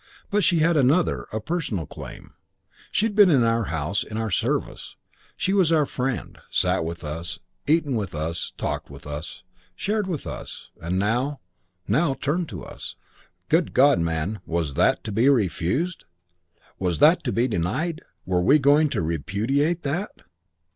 But 0.31 0.43
she 0.43 0.57
had 0.61 0.77
another, 0.77 1.27
a 1.31 1.39
personal 1.39 1.85
claim. 1.85 2.33
She'd 2.91 3.13
been 3.15 3.29
in 3.29 3.43
our 3.43 3.65
house, 3.65 4.03
in 4.03 4.17
our 4.17 4.31
service; 4.31 4.95
she 5.37 5.53
was 5.53 5.71
our 5.71 5.85
friend; 5.85 6.39
sat 6.49 6.83
with 6.83 7.03
us; 7.03 7.37
eaten 7.67 7.93
with 7.95 8.15
us; 8.15 8.51
talked 8.57 8.89
with 8.89 9.05
us; 9.05 9.43
shared 9.75 10.07
with 10.07 10.25
us; 10.25 10.71
and 10.81 10.97
now, 10.97 11.39
now, 11.87 12.15
turned 12.15 12.49
to 12.49 12.63
us. 12.63 12.95
Good 13.47 13.75
God, 13.75 13.99
man, 13.99 14.39
was 14.47 14.73
that 14.73 15.03
to 15.03 15.11
be 15.11 15.29
refused? 15.29 16.05
Was 16.79 16.97
that 16.97 17.23
to 17.25 17.31
be 17.31 17.47
denied? 17.47 18.01
Were 18.25 18.41
we 18.41 18.57
going 18.57 18.89
to 18.89 19.03
repudiate 19.03 19.83
that? 19.83 20.21